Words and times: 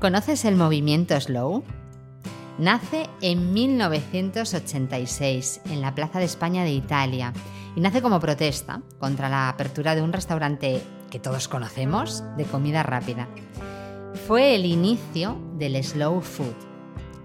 ¿Conoces 0.00 0.44
el 0.46 0.56
movimiento 0.56 1.20
Slow? 1.20 1.62
Nace 2.56 3.06
en 3.20 3.52
1986 3.52 5.60
en 5.66 5.82
la 5.82 5.94
Plaza 5.94 6.18
de 6.18 6.24
España 6.24 6.64
de 6.64 6.72
Italia 6.72 7.34
y 7.76 7.82
nace 7.82 8.00
como 8.00 8.18
protesta 8.18 8.80
contra 8.98 9.28
la 9.28 9.50
apertura 9.50 9.94
de 9.94 10.00
un 10.00 10.14
restaurante 10.14 10.82
que 11.10 11.18
todos 11.18 11.48
conocemos 11.48 12.24
de 12.38 12.46
comida 12.46 12.82
rápida. 12.82 13.28
Fue 14.26 14.54
el 14.54 14.64
inicio 14.64 15.36
del 15.58 15.84
slow 15.84 16.22
food. 16.22 16.56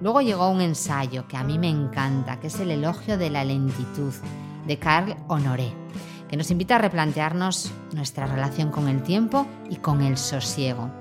Luego 0.02 0.20
llegó 0.20 0.50
un 0.50 0.60
ensayo 0.60 1.30
que 1.30 1.38
a 1.38 1.46
mí 1.46 1.58
me 1.58 1.70
encanta, 1.70 2.42
que 2.42 2.48
es 2.48 2.60
el 2.60 2.72
elogio 2.72 3.18
de 3.18 3.30
la 3.30 3.46
lentitud 3.46 4.14
de 4.68 4.78
Carl 4.78 5.16
Honoré, 5.30 5.72
que 6.28 6.36
nos 6.36 6.52
invita 6.52 6.76
a 6.76 6.80
replantearnos 6.80 7.72
nuestra 7.94 8.28
relación 8.28 8.70
con 8.70 8.90
el 8.90 9.02
tiempo 9.02 9.48
y 9.70 9.78
con 9.78 10.02
el 10.02 10.18
sosiego. 10.18 10.92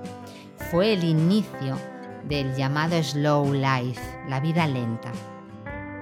Fue 0.75 0.91
el 0.91 1.05
inicio 1.05 1.79
del 2.25 2.53
llamado 2.53 3.01
Slow 3.01 3.53
Life, 3.53 4.01
la 4.27 4.41
vida 4.41 4.67
lenta. 4.67 5.09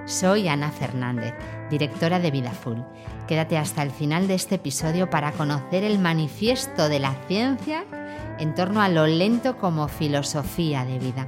Soy 0.08 0.48
Ana 0.48 0.72
Fernández, 0.72 1.36
directora 1.70 2.20
de 2.20 2.32
Vida 2.32 2.50
Full. 2.50 2.80
Quédate 3.28 3.60
hasta 3.60 3.84
el 3.84 3.92
final 3.92 4.28
de 4.28 4.34
este 4.34 4.56
episodio 4.56 5.12
para 5.12 5.32
conocer 5.34 5.84
el 5.84 6.00
manifiesto 6.00 6.90
de 6.90 6.98
la 6.98 7.14
ciencia 7.28 7.86
en 8.40 8.56
torno 8.56 8.82
a 8.82 8.90
lo 8.90 9.06
lento 9.06 9.60
como 9.60 9.88
filosofía 9.88 10.86
de 10.86 10.98
vida. 10.98 11.28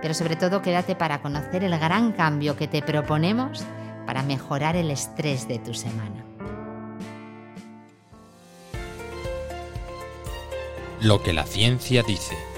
Pero 0.00 0.14
sobre 0.14 0.36
todo 0.36 0.62
quédate 0.62 0.96
para 0.96 1.20
conocer 1.20 1.62
el 1.62 1.78
gran 1.78 2.12
cambio 2.12 2.56
que 2.56 2.66
te 2.66 2.80
proponemos 2.80 3.62
para 4.06 4.22
mejorar 4.22 4.76
el 4.76 4.90
estrés 4.90 5.46
de 5.46 5.58
tu 5.58 5.74
semana. 5.74 6.24
Lo 11.02 11.22
que 11.22 11.34
la 11.34 11.44
ciencia 11.44 12.02
dice. 12.02 12.49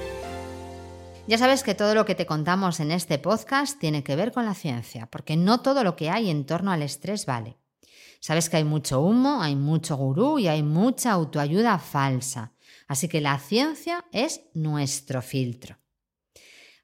Ya 1.28 1.38
sabes 1.38 1.62
que 1.62 1.76
todo 1.76 1.94
lo 1.94 2.04
que 2.04 2.16
te 2.16 2.26
contamos 2.26 2.80
en 2.80 2.90
este 2.90 3.16
podcast 3.16 3.78
tiene 3.78 4.02
que 4.02 4.16
ver 4.16 4.32
con 4.32 4.44
la 4.44 4.54
ciencia, 4.54 5.06
porque 5.06 5.36
no 5.36 5.60
todo 5.60 5.84
lo 5.84 5.94
que 5.94 6.10
hay 6.10 6.30
en 6.30 6.44
torno 6.44 6.72
al 6.72 6.82
estrés 6.82 7.26
vale. 7.26 7.56
Sabes 8.18 8.50
que 8.50 8.56
hay 8.56 8.64
mucho 8.64 9.00
humo, 9.00 9.40
hay 9.40 9.54
mucho 9.54 9.96
gurú 9.96 10.40
y 10.40 10.48
hay 10.48 10.64
mucha 10.64 11.12
autoayuda 11.12 11.78
falsa. 11.78 12.54
Así 12.88 13.06
que 13.06 13.20
la 13.20 13.38
ciencia 13.38 14.04
es 14.12 14.42
nuestro 14.52 15.22
filtro. 15.22 15.78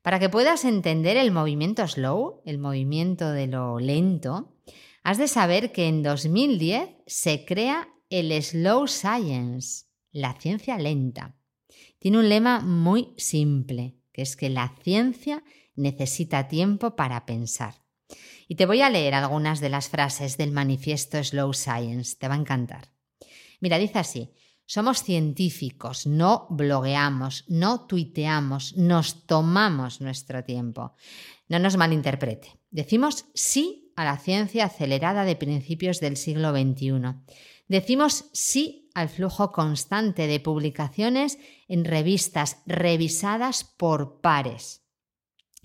Para 0.03 0.21
que 0.21 0.29
puedas 0.29 0.65
entender 0.65 1.17
el 1.17 1.33
movimiento 1.33 1.87
slow, 1.87 2.41
el 2.47 2.59
movimiento 2.59 3.33
de 3.33 3.49
lo 3.49 3.81
lento, 3.81 4.57
has 5.03 5.19
de 5.19 5.27
saber 5.27 5.73
que 5.73 5.89
en 5.89 6.05
2010 6.05 6.91
se 7.07 7.45
crea 7.45 7.89
el 8.09 8.33
Slow 8.41 8.87
Science, 8.87 9.87
la 10.13 10.35
ciencia 10.35 10.79
lenta. 10.79 11.35
Tiene 11.99 12.19
un 12.19 12.29
lema 12.29 12.61
muy 12.61 13.15
simple 13.17 13.98
es 14.23 14.37
que 14.37 14.51
la 14.51 14.75
ciencia 14.83 15.45
necesita 15.75 16.49
tiempo 16.49 16.97
para 16.97 17.25
pensar. 17.25 17.75
Y 18.49 18.55
te 18.57 18.67
voy 18.67 18.81
a 18.81 18.91
leer 18.91 19.15
algunas 19.15 19.61
de 19.61 19.69
las 19.69 19.89
frases 19.89 20.37
del 20.37 20.53
manifiesto 20.53 21.23
Slow 21.23 21.53
Science, 21.53 22.17
te 22.19 22.29
va 22.29 22.35
a 22.35 22.39
encantar. 22.39 22.89
Mira, 23.61 23.79
dice 23.79 23.99
así, 23.99 24.31
somos 24.65 25.03
científicos, 25.03 26.07
no 26.07 26.47
blogueamos, 26.51 27.45
no 27.49 27.87
tuiteamos, 27.87 28.77
nos 28.77 29.27
tomamos 29.27 30.01
nuestro 30.01 30.45
tiempo. 30.45 30.95
No 31.49 31.59
nos 31.59 31.77
malinterprete. 31.77 32.59
Decimos 32.71 33.25
sí 33.33 33.93
a 33.97 34.05
la 34.05 34.19
ciencia 34.19 34.67
acelerada 34.67 35.25
de 35.25 35.37
principios 35.37 36.01
del 36.01 36.17
siglo 36.17 36.53
XXI. 36.53 37.15
Decimos 37.69 38.25
sí 38.33 38.91
al 38.95 39.09
flujo 39.09 39.53
constante 39.53 40.27
de 40.27 40.41
publicaciones 40.41 41.39
en 41.69 41.85
revistas 41.85 42.63
revisadas 42.67 43.65
por 43.65 44.21
pares. 44.21 44.83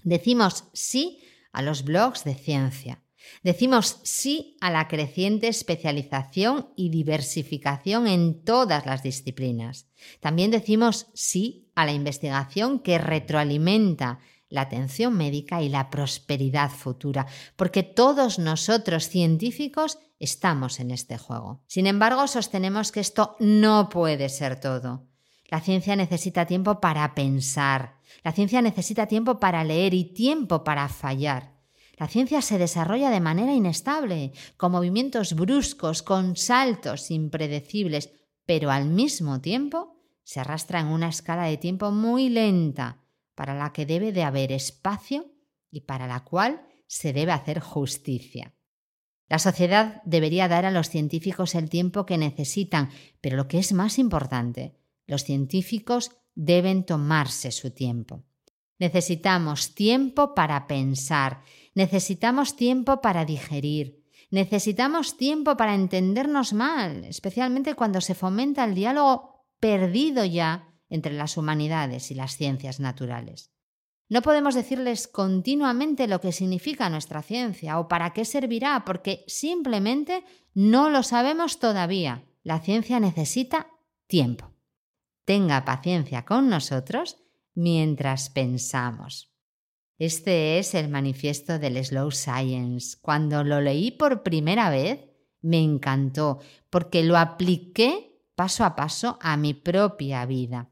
Decimos 0.04 0.66
sí 0.74 1.20
a 1.52 1.62
los 1.62 1.84
blogs 1.84 2.26
de 2.26 2.36
ciencia. 2.36 3.04
Decimos 3.42 4.02
sí 4.04 4.58
a 4.60 4.70
la 4.70 4.88
creciente 4.90 5.48
especialización 5.48 6.70
y 6.76 6.90
diversificación 6.90 8.08
en 8.08 8.44
todas 8.44 8.86
las 8.86 9.02
disciplinas. 9.02 9.88
También 10.20 10.52
decimos 10.52 11.08
sí 11.14 11.72
a 11.74 11.86
la 11.86 11.94
investigación 11.94 12.80
que 12.80 12.98
retroalimenta 12.98 14.20
la 14.50 14.62
atención 14.62 15.18
médica 15.18 15.64
y 15.64 15.70
la 15.70 15.90
prosperidad 15.90 16.70
futura, 16.70 17.26
porque 17.56 17.82
todos 17.82 18.38
nosotros 18.38 19.10
científicos 19.10 19.98
estamos 20.24 20.80
en 20.80 20.92
este 20.92 21.18
juego. 21.18 21.64
Sin 21.68 21.88
embargo, 21.88 22.28
sostenemos 22.28 22.92
que 22.92 23.00
esto 23.00 23.36
no 23.40 23.90
puede 23.90 24.30
ser 24.30 24.60
todo. 24.60 25.08
La 25.50 25.62
ciencia 25.62 25.96
necesita 25.96 26.46
tiempo 26.46 26.80
para 26.80 27.14
pensar, 27.14 28.00
la 28.24 28.32
ciencia 28.32 28.62
necesita 28.62 29.08
tiempo 29.08 29.40
para 29.40 29.64
leer 29.64 29.94
y 29.94 30.14
tiempo 30.14 30.64
para 30.64 30.88
fallar. 30.90 31.54
La 31.98 32.08
ciencia 32.08 32.42
se 32.42 32.58
desarrolla 32.58 33.10
de 33.10 33.20
manera 33.20 33.54
inestable, 33.54 34.34
con 34.58 34.72
movimientos 34.72 35.34
bruscos, 35.36 36.02
con 36.02 36.36
saltos 36.36 37.12
impredecibles, 37.12 38.12
pero 38.46 38.72
al 38.72 38.86
mismo 38.86 39.42
tiempo 39.42 40.02
se 40.24 40.40
arrastra 40.40 40.80
en 40.80 40.88
una 40.88 41.10
escala 41.10 41.46
de 41.46 41.58
tiempo 41.58 41.92
muy 41.92 42.30
lenta, 42.30 43.00
para 43.36 43.56
la 43.56 43.74
que 43.74 43.86
debe 43.86 44.12
de 44.12 44.24
haber 44.24 44.52
espacio 44.52 45.26
y 45.70 45.82
para 45.82 46.08
la 46.08 46.24
cual 46.24 46.66
se 46.88 47.14
debe 47.14 47.32
hacer 47.32 47.60
justicia. 47.60 48.54
La 49.34 49.40
sociedad 49.40 50.00
debería 50.06 50.48
dar 50.48 50.64
a 50.64 50.70
los 50.70 50.90
científicos 50.92 51.56
el 51.56 51.68
tiempo 51.68 52.06
que 52.06 52.20
necesitan, 52.20 52.92
pero 53.20 53.36
lo 53.36 53.48
que 53.48 53.58
es 53.58 53.74
más 53.74 53.98
importante, 53.98 54.76
los 55.08 55.24
científicos 55.24 56.12
deben 56.36 56.86
tomarse 56.86 57.50
su 57.50 57.72
tiempo. 57.72 58.26
Necesitamos 58.78 59.74
tiempo 59.74 60.36
para 60.36 60.68
pensar, 60.68 61.42
necesitamos 61.74 62.56
tiempo 62.56 63.02
para 63.02 63.26
digerir, 63.26 64.04
necesitamos 64.30 65.18
tiempo 65.18 65.58
para 65.58 65.74
entendernos 65.74 66.54
mal, 66.54 67.04
especialmente 67.04 67.74
cuando 67.74 68.02
se 68.02 68.14
fomenta 68.14 68.64
el 68.64 68.76
diálogo 68.76 69.48
perdido 69.60 70.26
ya 70.26 70.68
entre 70.90 71.14
las 71.14 71.38
humanidades 71.38 72.12
y 72.12 72.14
las 72.14 72.38
ciencias 72.38 72.80
naturales. 72.80 73.53
No 74.14 74.22
podemos 74.22 74.54
decirles 74.54 75.08
continuamente 75.08 76.08
lo 76.08 76.22
que 76.22 76.32
significa 76.32 76.88
nuestra 76.88 77.24
ciencia 77.24 77.80
o 77.80 77.88
para 77.88 78.14
qué 78.14 78.26
servirá, 78.26 78.84
porque 78.86 79.24
simplemente 79.26 80.24
no 80.54 80.92
lo 80.92 81.02
sabemos 81.02 81.58
todavía. 81.58 82.24
La 82.44 82.60
ciencia 82.60 83.00
necesita 83.00 83.72
tiempo. 84.06 84.52
Tenga 85.26 85.66
paciencia 85.66 86.26
con 86.26 86.48
nosotros 86.48 87.18
mientras 87.56 88.30
pensamos. 88.30 89.34
Este 89.98 90.60
es 90.60 90.76
el 90.76 90.90
manifiesto 90.90 91.58
del 91.58 91.84
Slow 91.84 92.12
Science. 92.12 92.96
Cuando 93.02 93.44
lo 93.44 93.62
leí 93.62 93.90
por 93.90 94.22
primera 94.22 94.70
vez, 94.70 95.10
me 95.42 95.60
encantó 95.64 96.38
porque 96.70 97.02
lo 97.02 97.18
apliqué 97.18 98.22
paso 98.36 98.64
a 98.64 98.76
paso 98.76 99.18
a 99.22 99.38
mi 99.38 99.56
propia 99.56 100.24
vida. 100.28 100.70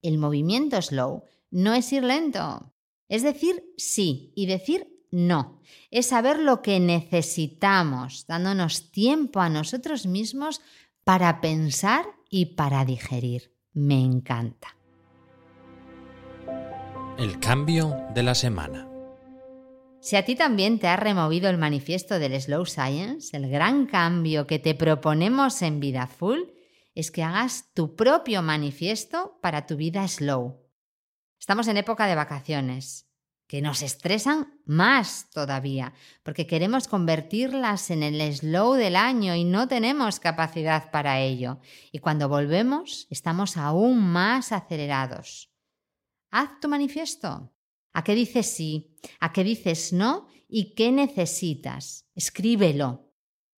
El 0.00 0.16
movimiento 0.16 0.80
slow 0.80 1.24
no 1.50 1.74
es 1.74 1.92
ir 1.92 2.04
lento, 2.04 2.72
es 3.08 3.22
decir 3.22 3.64
sí 3.76 4.32
y 4.36 4.46
decir 4.46 4.86
no, 5.10 5.60
es 5.90 6.06
saber 6.06 6.38
lo 6.38 6.62
que 6.62 6.78
necesitamos, 6.78 8.26
dándonos 8.26 8.92
tiempo 8.92 9.40
a 9.40 9.48
nosotros 9.48 10.06
mismos 10.06 10.60
para 11.04 11.40
pensar 11.40 12.06
y 12.28 12.54
para 12.54 12.84
digerir. 12.84 13.52
Me 13.72 14.00
encanta. 14.00 14.76
El 17.18 17.40
cambio 17.40 17.96
de 18.14 18.22
la 18.22 18.34
semana. 18.34 18.88
Si 20.00 20.16
a 20.16 20.24
ti 20.24 20.34
también 20.34 20.78
te 20.78 20.86
ha 20.86 20.96
removido 20.96 21.50
el 21.50 21.58
manifiesto 21.58 22.18
del 22.18 22.40
Slow 22.40 22.64
Science, 22.64 23.36
el 23.36 23.50
gran 23.50 23.86
cambio 23.86 24.46
que 24.46 24.58
te 24.58 24.74
proponemos 24.74 25.60
en 25.62 25.80
Vida 25.80 26.06
Full, 26.06 26.38
es 26.94 27.10
que 27.10 27.22
hagas 27.22 27.72
tu 27.74 27.96
propio 27.96 28.42
manifiesto 28.42 29.38
para 29.42 29.66
tu 29.66 29.76
vida 29.76 30.06
slow. 30.08 30.69
Estamos 31.40 31.68
en 31.68 31.78
época 31.78 32.06
de 32.06 32.14
vacaciones, 32.14 33.08
que 33.46 33.62
nos 33.62 33.80
estresan 33.80 34.60
más 34.66 35.30
todavía, 35.30 35.94
porque 36.22 36.46
queremos 36.46 36.86
convertirlas 36.86 37.90
en 37.90 38.02
el 38.02 38.20
slow 38.32 38.74
del 38.74 38.94
año 38.94 39.34
y 39.34 39.44
no 39.44 39.66
tenemos 39.66 40.20
capacidad 40.20 40.90
para 40.90 41.18
ello. 41.18 41.58
Y 41.90 41.98
cuando 41.98 42.28
volvemos, 42.28 43.06
estamos 43.08 43.56
aún 43.56 43.98
más 43.98 44.52
acelerados. 44.52 45.50
Haz 46.30 46.60
tu 46.60 46.68
manifiesto. 46.68 47.52
¿A 47.94 48.04
qué 48.04 48.14
dices 48.14 48.54
sí? 48.54 48.96
¿A 49.18 49.32
qué 49.32 49.42
dices 49.42 49.94
no? 49.94 50.28
¿Y 50.46 50.74
qué 50.74 50.92
necesitas? 50.92 52.06
Escríbelo 52.14 53.10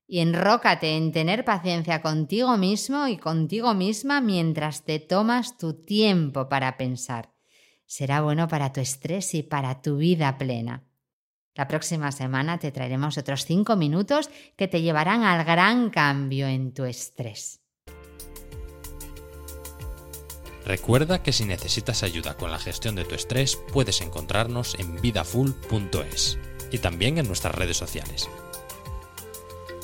y 0.06 0.20
enrócate 0.20 0.96
en 0.96 1.10
tener 1.10 1.44
paciencia 1.44 2.00
contigo 2.00 2.56
mismo 2.56 3.08
y 3.08 3.16
contigo 3.16 3.74
misma 3.74 4.20
mientras 4.20 4.84
te 4.84 5.00
tomas 5.00 5.58
tu 5.58 5.82
tiempo 5.82 6.48
para 6.48 6.76
pensar. 6.76 7.31
Será 7.92 8.22
bueno 8.22 8.48
para 8.48 8.72
tu 8.72 8.80
estrés 8.80 9.34
y 9.34 9.42
para 9.42 9.82
tu 9.82 9.98
vida 9.98 10.38
plena. 10.38 10.82
La 11.54 11.68
próxima 11.68 12.10
semana 12.10 12.58
te 12.58 12.72
traeremos 12.72 13.18
otros 13.18 13.44
cinco 13.44 13.76
minutos 13.76 14.30
que 14.56 14.66
te 14.66 14.80
llevarán 14.80 15.24
al 15.24 15.44
gran 15.44 15.90
cambio 15.90 16.46
en 16.46 16.72
tu 16.72 16.86
estrés. 16.86 17.60
Recuerda 20.64 21.22
que 21.22 21.34
si 21.34 21.44
necesitas 21.44 22.02
ayuda 22.02 22.38
con 22.38 22.50
la 22.50 22.58
gestión 22.58 22.94
de 22.94 23.04
tu 23.04 23.14
estrés, 23.14 23.60
puedes 23.74 24.00
encontrarnos 24.00 24.74
en 24.78 24.98
vidafull.es 25.02 26.38
y 26.70 26.78
también 26.78 27.18
en 27.18 27.26
nuestras 27.26 27.54
redes 27.54 27.76
sociales. 27.76 28.26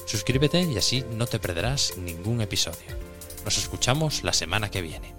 Suscríbete 0.06 0.62
y 0.62 0.78
así 0.78 1.04
no 1.12 1.26
te 1.26 1.38
perderás 1.38 1.98
ningún 1.98 2.40
episodio. 2.40 2.88
Nos 3.44 3.58
escuchamos 3.58 4.24
la 4.24 4.32
semana 4.32 4.70
que 4.70 4.80
viene. 4.80 5.17